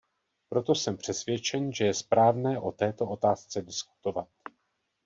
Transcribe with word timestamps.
Proto 0.49 0.75
jsem 0.75 0.97
přesvědčen, 0.97 1.73
že 1.73 1.85
je 1.85 1.93
správné 1.93 2.59
o 2.59 2.71
této 2.71 3.07
otázce 3.09 3.61
diskutovat. 3.61 4.27